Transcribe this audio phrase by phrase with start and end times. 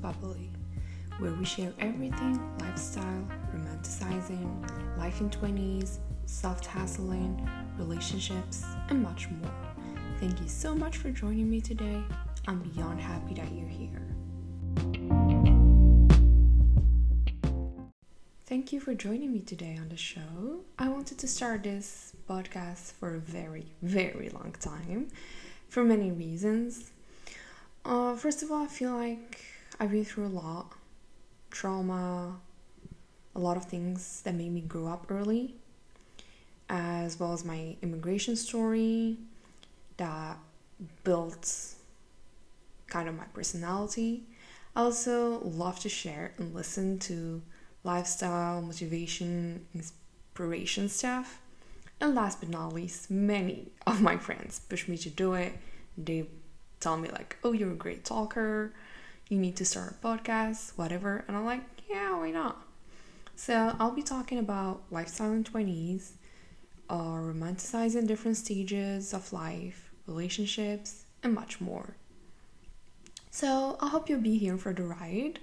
[0.00, 0.50] Bubbly,
[1.18, 4.48] where we share everything lifestyle, romanticizing,
[4.98, 7.48] life in 20s, soft hassling,
[7.78, 9.52] relationships, and much more.
[10.18, 12.02] Thank you so much for joining me today.
[12.48, 14.06] I'm beyond happy that you're here.
[18.46, 20.64] Thank you for joining me today on the show.
[20.78, 25.08] I wanted to start this podcast for a very, very long time
[25.68, 26.90] for many reasons.
[27.90, 29.42] Uh, first of all, I feel like
[29.80, 30.74] I've been through a lot
[31.50, 32.38] trauma,
[33.34, 35.56] a lot of things that made me grow up early,
[36.68, 39.16] as well as my immigration story
[39.96, 40.38] that
[41.02, 41.74] built
[42.86, 44.22] kind of my personality.
[44.76, 47.42] I also love to share and listen to
[47.82, 51.40] lifestyle, motivation, inspiration stuff.
[52.00, 55.54] And last but not least, many of my friends push me to do it.
[55.98, 56.28] They
[56.80, 58.72] tell me, like, oh, you're a great talker,
[59.28, 61.24] you need to start a podcast, whatever.
[61.28, 62.62] And I'm like, yeah, why not?
[63.36, 66.12] So I'll be talking about lifestyle in 20s,
[66.88, 71.96] uh, romanticizing different stages of life, relationships, and much more.
[73.30, 75.38] So I hope you'll be here for the ride.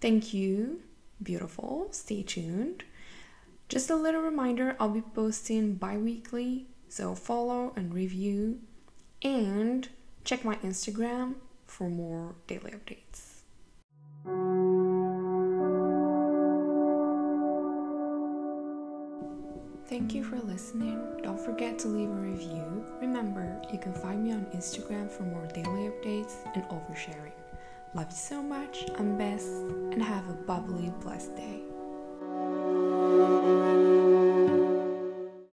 [0.00, 0.80] Thank you
[1.22, 1.88] beautiful.
[1.90, 2.84] Stay tuned.
[3.68, 8.60] Just a little reminder I'll be posting bi weekly, so follow and review,
[9.22, 9.88] and
[10.24, 11.34] check my Instagram
[11.66, 13.30] for more daily updates.
[19.88, 21.00] Thank you for listening.
[21.22, 22.86] Don't forget to leave a review.
[23.00, 27.32] Remember, you can find me on Instagram for more daily updates and oversharing.
[27.94, 28.88] Love you so much.
[28.98, 29.44] I'm Bess,
[29.90, 31.62] and have a bubbly, blessed day.